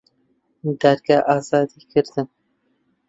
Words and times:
دادگا 0.79 1.17
ئازادی 1.29 1.81
کردن 1.93 2.27